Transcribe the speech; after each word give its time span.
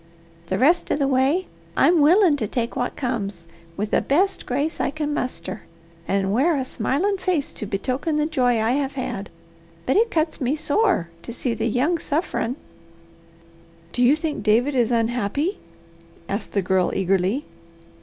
The 0.47 0.57
rest 0.57 0.89
of 0.89 0.97
the 0.97 1.07
way 1.07 1.45
I'm 1.77 2.01
willin' 2.01 2.35
to 2.37 2.47
take 2.47 2.75
what 2.75 2.95
comes, 2.95 3.45
with 3.77 3.91
the 3.91 4.01
best 4.01 4.47
grace 4.47 4.79
I 4.79 4.89
can 4.89 5.13
muster, 5.13 5.61
and 6.07 6.33
wear 6.33 6.57
a 6.57 6.65
smilin' 6.65 7.19
face 7.19 7.53
to 7.53 7.67
betoken 7.67 8.17
the 8.17 8.25
joy 8.25 8.59
I 8.59 8.71
have 8.71 8.93
had; 8.93 9.29
but 9.85 9.97
it 9.97 10.09
cuts 10.09 10.41
me 10.41 10.55
sore 10.55 11.11
to 11.21 11.31
see 11.31 11.53
the 11.53 11.67
young 11.67 11.99
sufferin'." 11.99 12.55
"Do 13.91 14.01
you 14.01 14.15
think 14.15 14.41
David 14.41 14.73
is 14.73 14.89
unhappy?" 14.89 15.59
asked 16.27 16.53
the 16.53 16.63
Girl 16.63 16.91
eagerly. 16.95 17.45